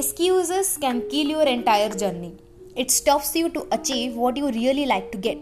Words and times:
Excuses 0.00 0.76
can 0.76 1.08
kill 1.08 1.28
your 1.28 1.44
entire 1.44 1.88
journey. 1.88 2.36
It 2.76 2.90
stops 2.90 3.34
you 3.34 3.48
to 3.48 3.66
achieve 3.72 4.14
what 4.14 4.36
you 4.36 4.48
really 4.50 4.84
like 4.84 5.10
to 5.12 5.16
get. 5.16 5.38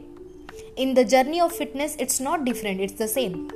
In 0.77 0.95
the 0.95 1.05
journey 1.05 1.41
of 1.41 1.51
fitness, 1.51 1.96
it's 1.99 2.21
not 2.21 2.45
different, 2.45 2.80
it's 2.80 2.93
the 2.93 3.09
same. 3.09 3.51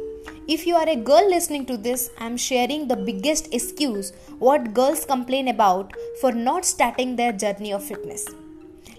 If 0.49 0.67
you 0.67 0.75
are 0.75 0.89
a 0.89 0.97
girl 0.97 1.31
listening 1.31 1.67
to 1.67 1.77
this, 1.77 2.11
I'm 2.19 2.37
sharing 2.37 2.89
the 2.89 2.97
biggest 2.97 3.55
excuse 3.55 4.13
what 4.41 4.75
girls 4.75 5.05
complain 5.05 5.47
about 5.47 5.93
for 6.21 6.33
not 6.33 6.65
starting 6.65 7.15
their 7.15 7.31
journey 7.31 7.73
of 7.73 7.85
fitness. 7.85 8.27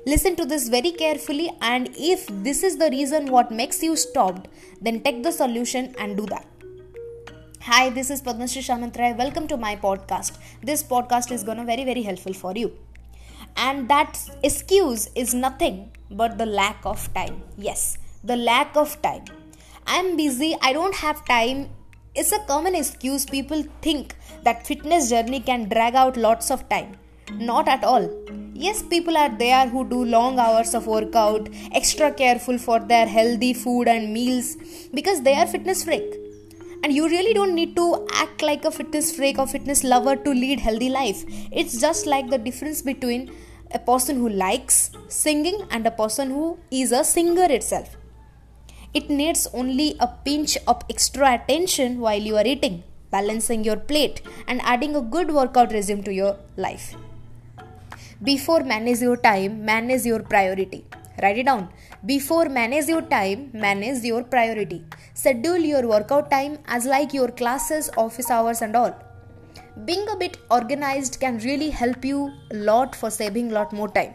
Listen 0.05 0.38
to 0.38 0.45
this 0.45 0.70
very 0.70 0.91
carefully, 0.91 1.52
and 1.61 1.89
if 1.97 2.27
this 2.45 2.63
is 2.63 2.77
the 2.77 2.89
reason 2.91 3.29
what 3.29 3.52
makes 3.52 3.84
you 3.84 3.97
stopped, 3.97 4.47
then 4.81 5.02
take 5.02 5.21
the 5.21 5.34
solution 5.34 5.93
and 6.00 6.16
do 6.16 6.25
that. 6.27 6.45
Hi, 7.69 7.91
this 7.91 8.09
is 8.09 8.23
Padmashree 8.23 8.61
Shamantray. 8.68 9.15
Welcome 9.15 9.47
to 9.50 9.55
my 9.55 9.75
podcast. 9.75 10.37
This 10.64 10.82
podcast 10.82 11.32
is 11.32 11.43
gonna 11.43 11.64
very 11.65 11.83
very 11.89 12.01
helpful 12.01 12.33
for 12.33 12.54
you. 12.55 12.71
And 13.55 13.87
that 13.89 14.18
excuse 14.41 15.07
is 15.14 15.36
nothing 15.36 15.91
but 16.10 16.39
the 16.39 16.47
lack 16.47 16.83
of 16.83 17.04
time. 17.13 17.43
Yes, 17.57 18.00
the 18.24 18.36
lack 18.36 18.75
of 18.75 19.00
time. 19.04 19.25
I'm 19.86 20.18
busy, 20.18 20.55
I 20.63 20.74
don't 20.74 20.96
have 20.96 21.24
time. 21.25 21.69
It's 22.15 22.32
a 22.32 22.39
common 22.47 22.74
excuse 22.74 23.27
people 23.27 23.61
think 23.83 24.15
that 24.41 24.65
fitness 24.65 25.11
journey 25.11 25.39
can 25.39 25.69
drag 25.69 25.93
out 25.93 26.18
lots 26.18 26.49
of 26.49 26.68
time. 26.69 26.96
Not 27.33 27.68
at 27.68 27.83
all. 27.83 28.10
Yes, 28.55 28.82
people 28.82 29.15
are 29.15 29.29
there 29.43 29.68
who 29.68 29.88
do 29.88 30.04
long 30.05 30.39
hours 30.39 30.74
of 30.74 30.88
workout, 30.88 31.49
extra 31.71 32.11
careful 32.11 32.58
for 32.58 32.80
their 32.80 33.05
healthy 33.05 33.53
food 33.53 33.88
and 33.88 34.11
meals 34.11 34.55
because 34.91 35.22
they 35.22 35.36
are 35.36 35.45
fitness 35.45 35.83
freak 35.83 36.16
and 36.83 36.94
you 36.94 37.08
really 37.08 37.33
don't 37.33 37.56
need 37.56 37.75
to 37.75 38.08
act 38.14 38.42
like 38.42 38.66
a 38.66 38.72
fitness 38.72 39.16
freak 39.16 39.38
or 39.38 39.47
fitness 39.47 39.83
lover 39.83 40.16
to 40.16 40.30
lead 40.31 40.59
healthy 40.59 40.89
life. 40.89 41.23
It's 41.52 41.80
just 41.80 42.05
like 42.05 42.30
the 42.30 42.38
difference 42.38 42.81
between 42.81 43.31
a 43.72 43.80
person 43.80 44.17
who 44.17 44.30
likes 44.30 44.91
singing 45.07 45.67
and 45.69 45.85
a 45.85 45.91
person 45.91 46.30
who 46.30 46.57
is 46.72 46.91
a 46.91 47.03
singer 47.03 47.45
itself. 47.50 47.97
It 48.94 49.09
needs 49.09 49.47
only 49.53 49.95
a 50.00 50.07
pinch 50.07 50.57
of 50.67 50.83
extra 50.89 51.33
attention 51.35 52.00
while 52.00 52.19
you 52.19 52.38
are 52.38 52.45
eating 52.45 52.83
balancing 53.11 53.63
your 53.63 53.75
plate 53.75 54.22
and 54.47 54.61
adding 54.63 54.95
a 54.95 55.02
good 55.02 55.31
workout 55.31 55.72
regime 55.72 56.03
to 56.03 56.13
your 56.13 56.38
life. 56.57 56.95
Before 58.22 58.63
manage 58.63 59.02
your 59.02 59.17
time 59.17 59.66
manage 59.66 60.05
your 60.05 60.22
priority 60.22 60.85
Write 61.22 61.38
it 61.38 61.45
down. 61.45 61.70
Before 62.06 62.48
manage 62.48 62.88
your 62.88 63.02
time, 63.02 63.50
manage 63.53 64.03
your 64.03 64.23
priority. 64.23 64.86
Schedule 65.14 65.58
your 65.58 65.88
workout 65.88 66.31
time 66.31 66.58
as 66.67 66.86
like 66.86 67.14
your 67.14 67.30
classes, 67.30 67.89
office 67.98 68.30
hours 68.30 68.62
and 68.62 68.75
all. 68.75 68.98
Being 69.86 70.08
a 70.09 70.16
bit 70.16 70.38
organized 70.50 71.20
can 71.20 71.40
really 71.40 71.70
help 71.70 72.06
you 72.06 72.31
a 72.52 72.56
lot 72.56 72.95
for 72.95 73.09
saving 73.09 73.52
a 73.52 73.53
lot 73.53 73.73
more 73.73 73.90
time. 73.90 74.14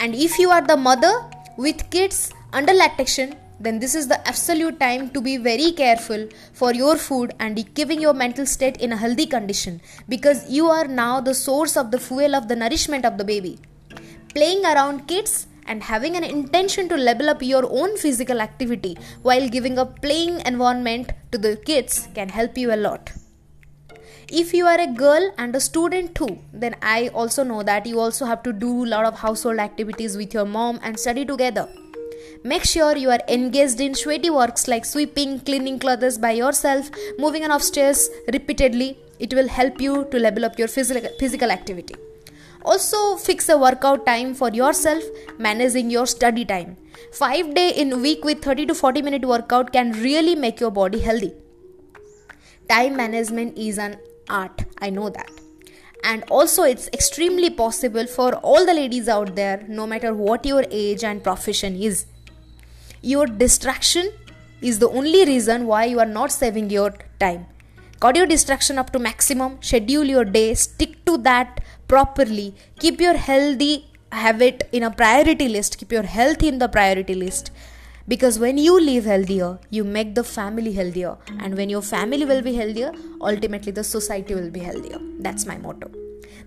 And 0.00 0.14
if 0.14 0.38
you 0.38 0.50
are 0.50 0.62
the 0.62 0.76
mother 0.76 1.12
with 1.56 1.88
kids 1.90 2.32
under 2.52 2.72
lactation, 2.72 3.34
then 3.60 3.78
this 3.78 3.94
is 3.94 4.08
the 4.08 4.26
absolute 4.26 4.80
time 4.80 5.10
to 5.10 5.20
be 5.20 5.36
very 5.36 5.70
careful 5.72 6.28
for 6.52 6.74
your 6.74 6.96
food 6.96 7.32
and 7.38 7.74
keeping 7.74 8.00
your 8.00 8.12
mental 8.12 8.44
state 8.44 8.78
in 8.78 8.92
a 8.92 8.96
healthy 8.96 9.26
condition 9.26 9.80
because 10.08 10.50
you 10.50 10.66
are 10.66 10.88
now 10.88 11.20
the 11.20 11.34
source 11.34 11.76
of 11.76 11.90
the 11.92 11.98
fuel 12.00 12.34
of 12.34 12.48
the 12.48 12.56
nourishment 12.56 13.04
of 13.04 13.18
the 13.18 13.24
baby. 13.24 13.58
Playing 14.34 14.64
around 14.64 15.06
kids 15.06 15.46
and 15.72 15.82
having 15.90 16.16
an 16.20 16.24
intention 16.36 16.88
to 16.92 16.96
level 17.08 17.30
up 17.32 17.42
your 17.50 17.64
own 17.80 17.96
physical 18.04 18.40
activity 18.46 18.94
while 19.28 19.48
giving 19.56 19.78
a 19.78 19.86
playing 20.06 20.40
environment 20.52 21.12
to 21.32 21.38
the 21.46 21.56
kids 21.70 22.08
can 22.14 22.28
help 22.38 22.58
you 22.62 22.72
a 22.72 22.80
lot. 22.86 23.12
If 24.40 24.52
you 24.54 24.66
are 24.66 24.80
a 24.80 24.86
girl 24.86 25.24
and 25.36 25.56
a 25.56 25.60
student 25.60 26.14
too 26.18 26.28
then 26.62 26.76
i 26.90 26.98
also 27.22 27.44
know 27.48 27.62
that 27.70 27.86
you 27.90 27.98
also 28.04 28.28
have 28.30 28.42
to 28.44 28.52
do 28.52 28.70
a 28.84 28.90
lot 28.92 29.08
of 29.08 29.18
household 29.22 29.64
activities 29.64 30.16
with 30.20 30.36
your 30.38 30.44
mom 30.44 30.78
and 30.82 30.98
study 30.98 31.24
together. 31.32 31.66
Make 32.52 32.64
sure 32.64 32.96
you 32.96 33.10
are 33.16 33.20
engaged 33.28 33.80
in 33.80 33.94
sweaty 33.94 34.30
works 34.36 34.68
like 34.68 34.86
sweeping 34.92 35.34
cleaning 35.40 35.78
clothes 35.78 36.18
by 36.18 36.32
yourself 36.42 36.90
moving 37.18 37.44
on 37.44 37.50
upstairs 37.58 38.08
repeatedly. 38.32 38.96
It 39.18 39.34
will 39.34 39.52
help 39.58 39.80
you 39.80 40.06
to 40.10 40.18
level 40.18 40.44
up 40.44 40.58
your 40.58 40.68
physical, 40.68 41.10
physical 41.18 41.50
activity 41.58 41.94
also 42.64 43.16
fix 43.16 43.48
a 43.48 43.58
workout 43.58 44.06
time 44.06 44.34
for 44.34 44.50
yourself 44.50 45.02
managing 45.38 45.90
your 45.90 46.06
study 46.06 46.44
time. 46.44 46.76
5 47.12 47.54
day 47.54 47.70
in 47.70 48.00
week 48.00 48.24
with 48.24 48.42
30 48.42 48.66
to 48.66 48.74
40 48.74 49.02
minute 49.02 49.24
workout 49.24 49.72
can 49.72 49.92
really 49.92 50.34
make 50.34 50.60
your 50.60 50.70
body 50.70 51.00
healthy. 51.00 51.32
Time 52.68 52.96
management 52.96 53.58
is 53.58 53.78
an 53.78 53.98
art 54.28 54.64
i 54.80 54.90
know 54.90 55.08
that. 55.10 55.30
And 56.04 56.24
also 56.30 56.64
it's 56.64 56.88
extremely 56.92 57.50
possible 57.50 58.06
for 58.06 58.34
all 58.36 58.66
the 58.66 58.74
ladies 58.74 59.08
out 59.08 59.34
there 59.36 59.64
no 59.68 59.86
matter 59.86 60.14
what 60.14 60.44
your 60.46 60.64
age 60.70 61.04
and 61.04 61.22
profession 61.22 61.76
is. 61.76 62.06
Your 63.02 63.26
distraction 63.26 64.12
is 64.60 64.78
the 64.78 64.88
only 64.88 65.24
reason 65.24 65.66
why 65.66 65.84
you 65.84 65.98
are 66.00 66.06
not 66.06 66.32
saving 66.32 66.70
your 66.70 66.94
time. 67.18 67.46
Cut 68.00 68.16
your 68.16 68.26
distraction 68.26 68.78
up 68.78 68.90
to 68.92 68.98
maximum 68.98 69.58
schedule 69.62 70.04
your 70.04 70.24
day 70.24 70.54
stick 70.54 71.04
to 71.04 71.18
that 71.18 71.60
properly 71.92 72.54
keep 72.80 73.00
your 73.00 73.16
healthy 73.30 73.72
habit 74.20 74.68
in 74.72 74.82
a 74.82 74.90
priority 75.00 75.48
list 75.48 75.78
keep 75.78 75.92
your 75.92 76.08
health 76.16 76.42
in 76.42 76.58
the 76.58 76.68
priority 76.68 77.14
list. 77.14 77.50
Because 78.08 78.38
when 78.38 78.58
you 78.58 78.80
live 78.80 79.04
healthier 79.04 79.58
you 79.70 79.84
make 79.84 80.14
the 80.14 80.24
family 80.24 80.72
healthier. 80.72 81.16
And 81.38 81.56
when 81.56 81.70
your 81.70 81.82
family 81.82 82.24
will 82.24 82.42
be 82.42 82.54
healthier 82.54 82.92
ultimately 83.20 83.72
the 83.72 83.84
society 83.84 84.34
will 84.34 84.50
be 84.50 84.60
healthier. 84.60 84.98
That's 85.20 85.46
my 85.46 85.58
motto. 85.58 85.90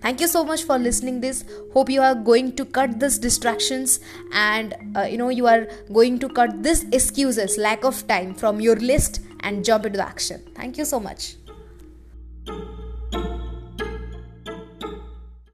Thank 0.00 0.20
you 0.20 0.26
so 0.26 0.44
much 0.44 0.64
for 0.64 0.78
listening 0.78 1.20
this. 1.20 1.44
Hope 1.72 1.90
you 1.90 2.02
are 2.02 2.14
going 2.14 2.54
to 2.56 2.64
cut 2.64 3.00
these 3.00 3.18
distractions 3.18 4.00
and 4.32 4.74
uh, 4.96 5.02
you 5.02 5.16
know 5.16 5.28
you 5.28 5.46
are 5.46 5.66
going 5.92 6.18
to 6.18 6.28
cut 6.28 6.62
these 6.62 6.84
excuses 7.00 7.56
lack 7.56 7.84
of 7.84 8.06
time 8.08 8.34
from 8.34 8.60
your 8.60 8.76
list 8.76 9.20
and 9.40 9.64
jump 9.64 9.86
into 9.86 10.06
action. 10.06 10.42
Thank 10.54 10.76
you 10.76 10.84
so 10.84 11.00
much 11.00 11.36